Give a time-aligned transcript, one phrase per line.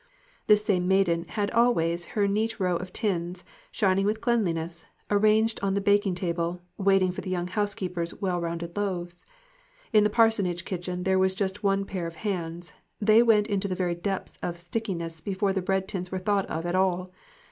[0.47, 5.75] This same maiden had always her neat row of tins, shining with cleanliness, arranged on
[5.75, 9.23] the baking table, waiting for the young housekeeper's well rounded loaves.
[9.93, 13.75] In the parsonage kitchen there was just one pair of hands; they went into the
[13.75, 17.13] very depths of stickiness before the bread tins were thought of at all.